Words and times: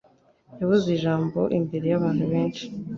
Yavuze 0.59 0.87
ijambo 0.97 1.39
imbere 1.57 1.85
y'abantu 1.91 2.23
benshi. 2.31 2.63